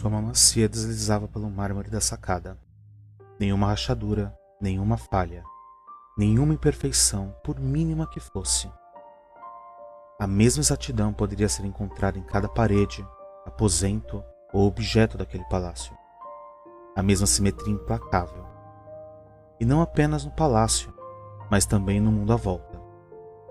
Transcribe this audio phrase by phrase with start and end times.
[0.00, 2.56] sua mão macia deslizava pelo mármore da sacada.
[3.38, 5.44] Nenhuma rachadura, nenhuma falha,
[6.16, 8.72] nenhuma imperfeição, por mínima que fosse.
[10.18, 13.06] A mesma exatidão poderia ser encontrada em cada parede,
[13.44, 15.94] aposento ou objeto daquele palácio.
[16.96, 18.46] A mesma simetria implacável.
[19.60, 20.94] E não apenas no palácio,
[21.50, 22.80] mas também no mundo à volta.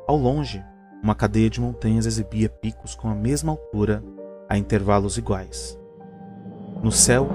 [0.08, 0.66] Ao longe,
[1.04, 4.04] uma cadeia de montanhas exibia picos com a mesma altura
[4.50, 5.79] a intervalos iguais.
[6.82, 7.30] No céu,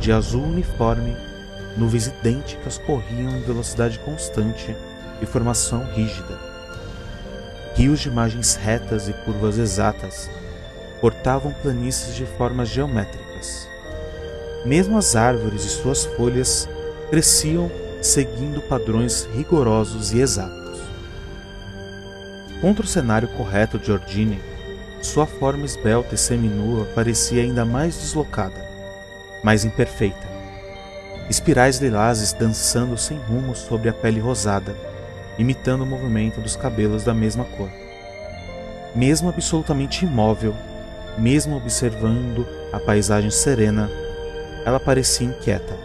[0.00, 1.14] de azul uniforme,
[1.76, 4.74] nuvens idênticas corriam em velocidade constante
[5.20, 6.38] e formação rígida.
[7.74, 10.30] Rios de imagens retas e curvas exatas
[11.02, 13.68] cortavam planícies de formas geométricas.
[14.64, 16.66] Mesmo as árvores e suas folhas
[17.10, 20.80] cresciam seguindo padrões rigorosos e exatos.
[22.62, 24.40] Contra o cenário correto de Ordine,
[25.02, 28.64] sua forma esbelta e seminua parecia ainda mais deslocada,
[29.42, 30.30] mais imperfeita.
[31.28, 34.76] Espirais lilazes dançando sem rumo sobre a pele rosada,
[35.36, 37.68] imitando o movimento dos cabelos da mesma cor.
[38.94, 40.54] Mesmo absolutamente imóvel,
[41.18, 43.90] mesmo observando a paisagem serena,
[44.64, 45.76] ela parecia inquieta.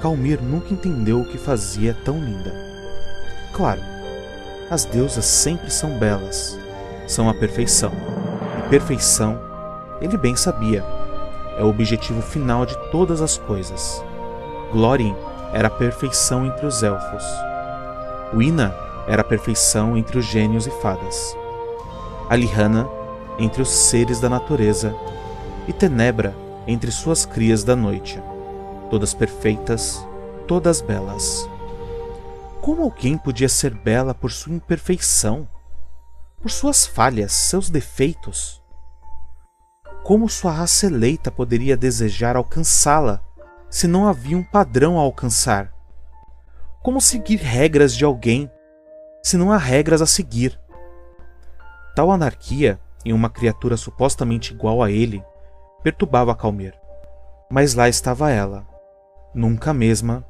[0.00, 2.54] Calmir nunca entendeu o que fazia tão linda.
[3.52, 3.80] Claro,
[4.70, 6.58] as deusas sempre são belas,
[7.08, 7.90] são a perfeição.
[8.58, 9.40] E perfeição,
[10.00, 10.84] ele bem sabia,
[11.58, 14.04] é o objetivo final de todas as coisas.
[14.70, 15.16] Glórien
[15.52, 17.24] era a perfeição entre os elfos.
[18.32, 18.72] Wina
[19.08, 21.36] era a perfeição entre os gênios e fadas.
[22.28, 22.86] Alihanna
[23.38, 24.94] entre os seres da natureza
[25.66, 26.34] e Tenebra
[26.66, 28.22] entre suas crias da noite.
[28.90, 30.06] Todas perfeitas,
[30.46, 31.48] todas belas.
[32.60, 35.48] Como alguém podia ser bela por sua imperfeição?
[36.40, 38.62] Por suas falhas, seus defeitos?
[40.04, 43.20] Como sua raça eleita poderia desejar alcançá-la
[43.68, 45.72] se não havia um padrão a alcançar?
[46.80, 48.48] Como seguir regras de alguém
[49.20, 50.58] se não há regras a seguir?
[51.96, 55.24] Tal anarquia em uma criatura supostamente igual a ele
[55.82, 56.78] perturbava Calmer.
[57.50, 58.64] Mas lá estava ela,
[59.34, 60.24] nunca mesma,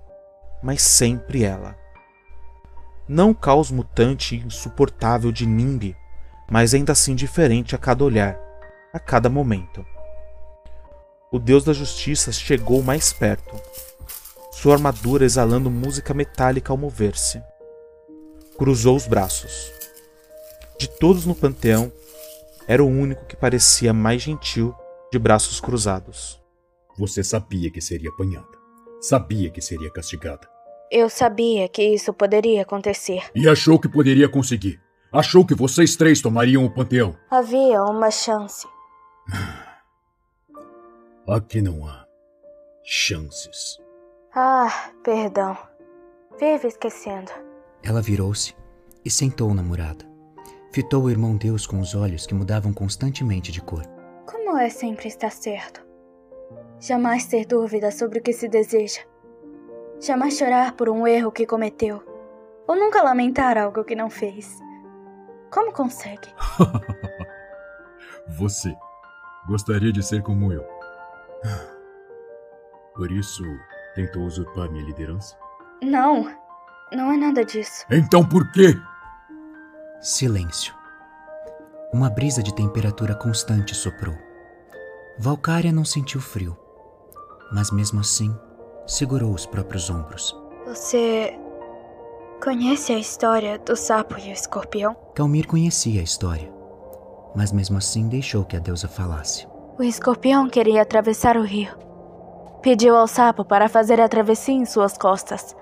[0.62, 1.76] mas sempre ela
[3.08, 5.96] não o caos mutante e insuportável de Nimbi,
[6.50, 8.38] mas ainda assim diferente a cada olhar,
[8.92, 9.84] a cada momento.
[11.32, 13.54] O deus da justiça chegou mais perto,
[14.50, 17.40] sua armadura exalando música metálica ao mover-se.
[18.56, 19.72] Cruzou os braços.
[20.78, 21.92] De todos no panteão,
[22.66, 24.74] era o único que parecia mais gentil
[25.12, 26.42] de braços cruzados.
[26.98, 28.48] Você sabia que seria apanhada.
[29.00, 30.48] Sabia que seria castigada.
[30.90, 33.24] Eu sabia que isso poderia acontecer.
[33.34, 34.80] E achou que poderia conseguir.
[35.12, 37.16] Achou que vocês três tomariam o panteão.
[37.30, 38.66] Havia uma chance.
[41.26, 42.06] Aqui não há
[42.82, 43.78] chances.
[44.34, 45.56] Ah, perdão.
[46.38, 47.30] Vive esquecendo.
[47.82, 48.54] Ela virou-se
[49.04, 50.06] e sentou na murada.
[50.72, 53.82] Fitou o irmão Deus com os olhos que mudavam constantemente de cor.
[54.26, 55.84] Como é sempre estar certo?
[56.80, 59.00] Jamais ter dúvida sobre o que se deseja.
[60.00, 62.02] Jamais chorar por um erro que cometeu.
[62.68, 64.58] Ou nunca lamentar algo que não fez.
[65.50, 66.28] Como consegue?
[68.38, 68.76] Você
[69.48, 70.64] gostaria de ser como eu.
[72.94, 73.42] Por isso,
[73.94, 75.36] tentou usurpar minha liderança?
[75.82, 76.30] Não,
[76.92, 77.84] não é nada disso.
[77.90, 78.76] Então por quê?
[80.00, 80.74] Silêncio.
[81.92, 84.16] Uma brisa de temperatura constante soprou.
[85.18, 86.56] Valcária não sentiu frio,
[87.52, 88.32] mas mesmo assim
[88.88, 90.34] segurou os próprios ombros.
[90.66, 91.38] Você
[92.42, 94.96] conhece a história do sapo e o escorpião?
[95.14, 96.50] Calmir conhecia a história,
[97.36, 99.46] mas mesmo assim deixou que a deusa falasse.
[99.78, 101.70] O escorpião queria atravessar o rio.
[102.62, 105.54] Pediu ao sapo para fazer a travessia em suas costas.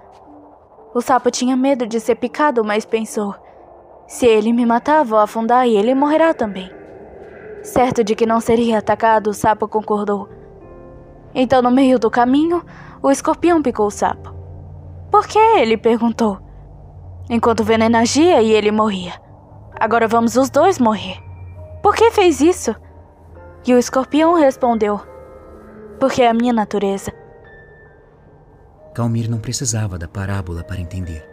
[0.95, 3.35] O sapo tinha medo de ser picado, mas pensou:
[4.07, 6.71] se ele me matar, vou afundar e ele morrerá também.
[7.63, 10.29] Certo de que não seria atacado, o sapo concordou.
[11.35, 12.65] Então, no meio do caminho,
[13.03, 14.35] o escorpião picou o sapo.
[15.11, 15.39] Por que?
[15.39, 16.39] Ele perguntou.
[17.29, 19.21] Enquanto o veneno agia e ele morria.
[19.79, 21.19] Agora vamos os dois morrer.
[21.83, 22.75] Por que fez isso?
[23.67, 25.01] E o escorpião respondeu:
[25.99, 27.13] Porque é a minha natureza.
[28.95, 31.25] Calmir não precisava da parábola para entender.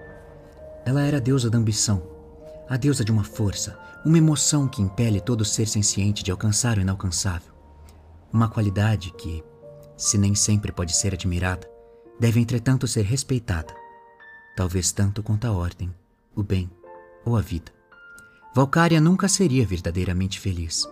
[0.85, 2.03] Ela era a deusa da ambição,
[2.67, 6.81] a deusa de uma força, uma emoção que impele todo ser senciente de alcançar o
[6.81, 7.53] inalcançável.
[8.33, 9.43] Uma qualidade que,
[10.03, 11.65] se nem sempre pode ser admirada,
[12.19, 13.73] deve entretanto ser respeitada,
[14.53, 15.95] talvez tanto quanto a ordem,
[16.35, 16.69] o bem
[17.23, 17.71] ou a vida.
[18.53, 20.85] Valcária nunca seria verdadeiramente feliz.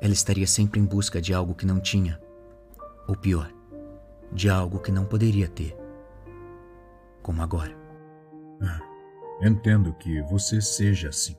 [0.00, 2.20] ela estaria sempre em busca de algo que não tinha,
[3.06, 3.52] ou pior,
[4.32, 5.76] de algo que não poderia ter,
[7.22, 7.76] como agora.
[8.60, 8.80] Ah,
[9.42, 11.36] entendo que você seja assim.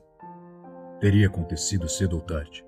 [0.98, 2.64] Teria acontecido cedo ou tarde.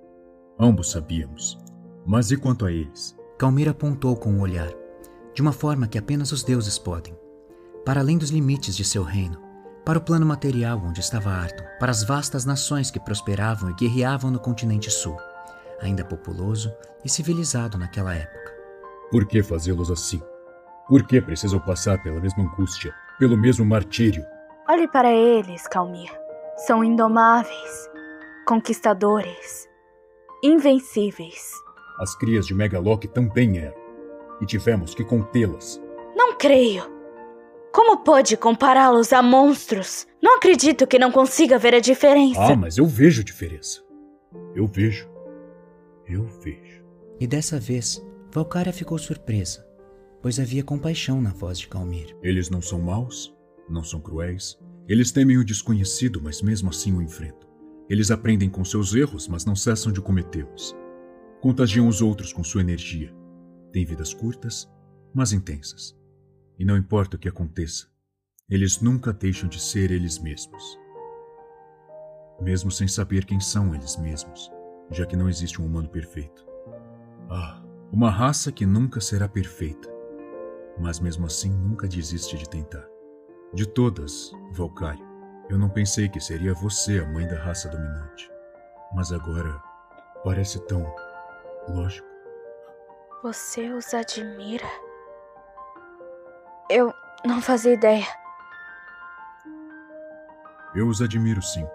[0.59, 1.59] Ambos sabíamos.
[2.05, 3.17] Mas e quanto a eles?
[3.43, 4.71] Calmir apontou com o olhar,
[5.35, 7.13] de uma forma que apenas os deuses podem,
[7.85, 9.37] para além dos limites de seu reino,
[9.85, 14.31] para o plano material onde estava Arton, para as vastas nações que prosperavam e guerreavam
[14.31, 15.17] no continente sul,
[15.81, 16.73] ainda populoso
[17.05, 18.53] e civilizado naquela época.
[19.11, 20.23] Por que fazê-los assim?
[20.87, 24.25] Por que precisam passar pela mesma angústia, pelo mesmo martírio?
[24.69, 26.13] Olhe para eles, Calmir.
[26.59, 27.91] São indomáveis,
[28.47, 29.69] conquistadores,
[30.45, 31.61] invencíveis.
[31.99, 33.77] As crias de Megaloc também eram,
[34.41, 35.81] e tivemos que contê-las.
[36.17, 36.91] Não creio.
[37.73, 40.07] Como pode compará-los a monstros?
[40.23, 42.53] Não acredito que não consiga ver a diferença.
[42.53, 43.83] Ah, mas eu vejo diferença.
[44.55, 45.09] Eu vejo.
[46.07, 46.85] Eu vejo.
[47.19, 49.67] E dessa vez, Valkyria ficou surpresa,
[50.21, 52.17] pois havia compaixão na voz de Calmir.
[52.23, 53.35] Eles não são maus,
[53.69, 54.59] não são cruéis.
[54.89, 57.49] Eles temem o desconhecido, mas mesmo assim o enfrentam.
[57.89, 60.77] Eles aprendem com seus erros, mas não cessam de cometê-los.
[61.43, 63.13] Contagiam os outros com sua energia.
[63.73, 64.71] Têm vidas curtas,
[65.13, 65.93] mas intensas.
[66.57, 67.89] E não importa o que aconteça,
[68.49, 70.79] eles nunca deixam de ser eles mesmos.
[72.41, 74.53] Mesmo sem saber quem são eles mesmos,
[74.93, 76.47] já que não existe um humano perfeito.
[77.29, 77.61] Ah,
[77.91, 79.89] uma raça que nunca será perfeita,
[80.79, 82.87] mas mesmo assim nunca desiste de tentar.
[83.53, 85.03] De todas, Valkyrie,
[85.51, 88.31] eu não pensei que seria você a mãe da raça dominante.
[88.95, 89.61] Mas agora
[90.23, 90.87] parece tão
[91.69, 92.09] lógico.
[93.23, 94.67] Você os admira?
[96.69, 96.93] Eu
[97.25, 98.07] não fazia ideia.
[100.75, 101.67] Eu os admiro sim.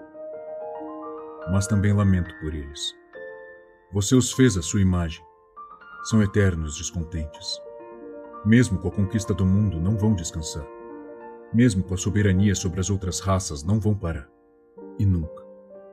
[1.51, 2.94] Mas também lamento por eles.
[3.94, 5.24] Você os fez à sua imagem.
[6.04, 7.62] São eternos descontentes.
[8.45, 10.66] Mesmo com a conquista do mundo, não vão descansar.
[11.54, 14.30] Mesmo com a soberania sobre as outras raças, não vão parar.
[15.00, 15.45] E nunca,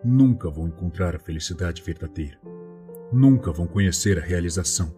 [0.03, 2.41] nunca vão encontrar a felicidade verdadeira.
[3.13, 4.95] Nunca vão conhecer a realização.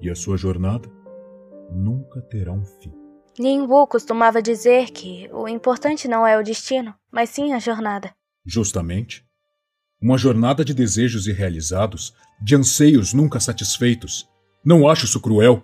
[0.00, 0.90] E a sua jornada
[1.72, 2.92] nunca terá um fim.
[3.38, 8.12] Lin Wu costumava dizer que o importante não é o destino, mas sim a jornada.
[8.44, 9.24] Justamente.
[10.02, 14.28] Uma jornada de desejos irrealizados, de anseios nunca satisfeitos.
[14.64, 15.62] Não acho isso cruel?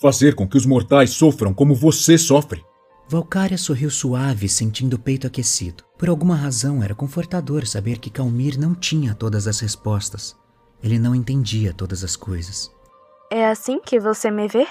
[0.00, 2.62] Fazer com que os mortais sofram como você sofre.
[3.08, 5.84] Valkyria sorriu suave, sentindo o peito aquecido.
[5.98, 10.36] Por alguma razão, era confortador saber que Calmir não tinha todas as respostas.
[10.82, 12.70] Ele não entendia todas as coisas.
[13.30, 14.66] É assim que você me vê?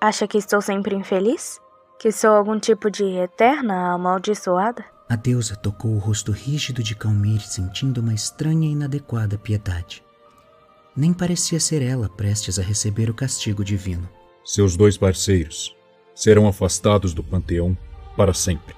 [0.00, 1.60] Acha que estou sempre infeliz?
[1.98, 4.84] Que sou algum tipo de eterna amaldiçoada?
[5.08, 10.02] A deusa tocou o rosto rígido de Calmir, sentindo uma estranha e inadequada piedade.
[10.96, 14.08] Nem parecia ser ela prestes a receber o castigo divino.
[14.44, 15.76] Seus dois parceiros
[16.14, 17.76] serão afastados do panteão
[18.16, 18.74] para sempre.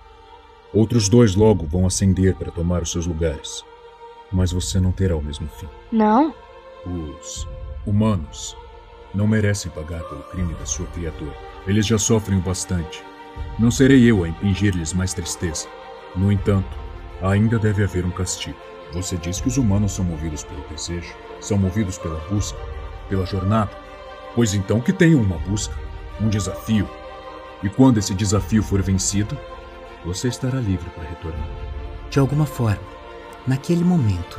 [0.72, 3.64] Outros dois logo vão ascender para tomar os seus lugares.
[4.30, 5.68] Mas você não terá o mesmo fim.
[5.90, 6.34] Não.
[6.86, 7.48] Os
[7.86, 8.56] humanos
[9.14, 11.34] não merecem pagar pelo crime da sua criatura.
[11.66, 13.02] Eles já sofrem o bastante.
[13.58, 15.66] Não serei eu a impingir-lhes mais tristeza.
[16.14, 16.76] No entanto,
[17.22, 18.58] ainda deve haver um castigo.
[18.92, 22.58] Você diz que os humanos são movidos pelo desejo, são movidos pela busca,
[23.08, 23.70] pela jornada.
[24.34, 25.74] Pois então que tenham uma busca,
[26.20, 26.88] um desafio.
[27.62, 29.36] E quando esse desafio for vencido,
[30.04, 31.48] você estará livre para retornar.
[32.10, 32.82] De alguma forma,
[33.46, 34.38] naquele momento,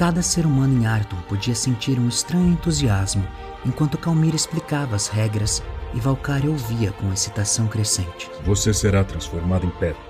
[0.00, 3.22] cada ser humano em Arton podia sentir um estranho entusiasmo
[3.66, 8.30] enquanto Calmir explicava as regras e Valkyria ouvia com excitação crescente.
[8.42, 10.00] Você será transformada em pedra.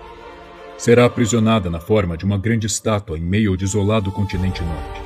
[0.79, 5.03] Será aprisionada na forma de uma grande estátua em meio ao desolado continente norte.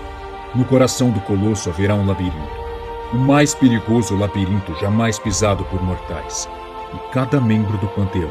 [0.54, 2.36] No coração do colosso haverá um labirinto.
[3.14, 6.46] O mais perigoso labirinto jamais pisado por mortais.
[6.92, 8.30] E cada membro do panteão,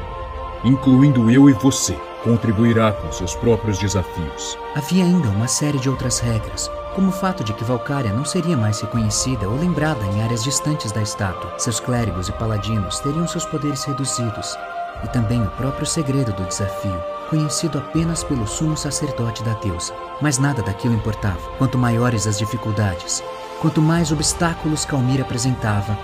[0.64, 4.58] incluindo eu e você, contribuirá com seus próprios desafios.
[4.76, 8.56] Havia ainda uma série de outras regras, como o fato de que Valkyria não seria
[8.56, 11.54] mais reconhecida ou lembrada em áreas distantes da estátua.
[11.58, 14.58] Seus clérigos e paladinos teriam seus poderes reduzidos,
[15.04, 16.98] e também o próprio segredo do desafio,
[17.30, 19.94] conhecido apenas pelo sumo sacerdote da deusa.
[20.22, 21.42] Mas nada daquilo importava.
[21.58, 23.24] Quanto maiores as dificuldades,
[23.60, 25.98] quanto mais obstáculos Calmir apresentava,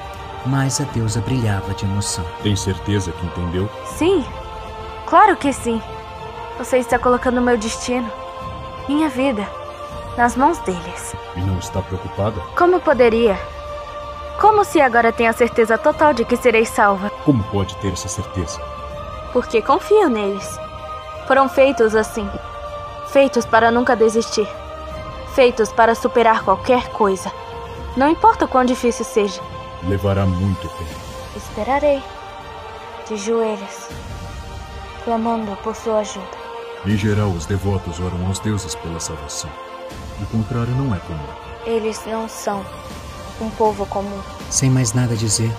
[0.45, 2.25] mais a deusa brilhava de emoção.
[2.41, 3.69] Tem certeza que entendeu?
[3.97, 4.25] Sim,
[5.05, 5.81] claro que sim.
[6.59, 8.11] Você está colocando meu destino,
[8.85, 9.47] minha vida,
[10.17, 11.15] nas mãos deles.
[11.37, 12.41] E não está preocupada?
[12.57, 13.39] Como poderia?
[14.41, 17.09] Como se agora tenho a certeza total de que serei salva?
[17.23, 18.61] Como pode ter essa certeza?
[19.31, 20.59] Porque confio neles.
[21.27, 22.29] Foram feitos assim.
[23.07, 24.47] Feitos para nunca desistir.
[25.33, 27.31] Feitos para superar qualquer coisa.
[27.95, 29.41] Não importa quão difícil seja.
[29.83, 30.99] Levará muito tempo.
[31.37, 32.03] Esperarei.
[33.07, 33.87] De joelhos.
[35.05, 36.38] Clamando por sua ajuda.
[36.85, 39.49] Em geral, os devotos oram aos deuses pela salvação.
[40.21, 41.27] O contrário não é comum.
[41.65, 42.65] Eles não são
[43.41, 44.21] um povo comum.
[44.49, 45.51] Sem mais nada a dizer,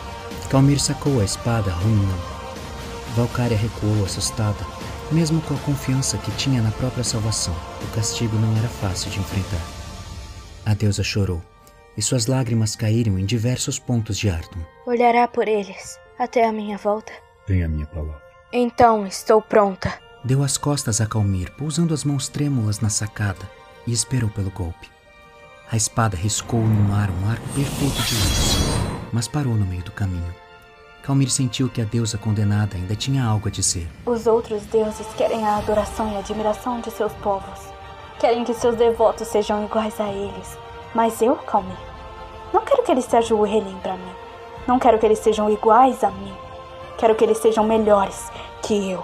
[0.50, 2.22] Calmir sacou a espada ruminando.
[3.14, 4.66] Valkyria recuou assustada,
[5.12, 7.54] mesmo com a confiança que tinha na própria salvação.
[7.82, 9.62] O castigo não era fácil de enfrentar.
[10.66, 11.40] A deusa chorou,
[11.96, 14.58] e suas lágrimas caíram em diversos pontos de Arton.
[14.86, 17.12] Olhará por eles até a minha volta.
[17.46, 18.20] Tem a minha palavra.
[18.52, 20.09] Então estou pronta.
[20.22, 23.50] Deu as costas a Calmir, pousando as mãos trêmulas na sacada,
[23.86, 24.90] e esperou pelo golpe.
[25.72, 28.56] A espada riscou no ar um arco perfeito de luz,
[29.14, 30.34] mas parou no meio do caminho.
[31.02, 33.88] Calmir sentiu que a deusa condenada ainda tinha algo a dizer.
[34.04, 37.60] Os outros deuses querem a adoração e admiração de seus povos.
[38.18, 40.58] Querem que seus devotos sejam iguais a eles.
[40.94, 41.78] Mas eu, Calmir,
[42.52, 44.12] não quero que eles se ajoelhem para mim.
[44.68, 46.34] Não quero que eles sejam iguais a mim.
[46.98, 48.30] Quero que eles sejam melhores
[48.62, 49.02] que eu.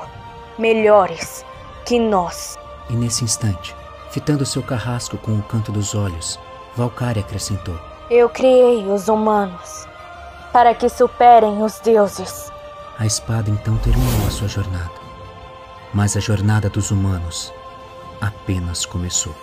[0.59, 1.45] Melhores
[1.85, 2.59] que nós.
[2.89, 3.77] E nesse instante,
[4.11, 6.39] fitando seu carrasco com o canto dos olhos,
[6.75, 7.79] Valkyria acrescentou:
[8.11, 9.87] Eu criei os humanos
[10.53, 12.51] para que superem os deuses.
[12.99, 14.93] A espada então terminou a sua jornada.
[15.93, 17.53] Mas a jornada dos humanos
[18.21, 19.35] apenas começou.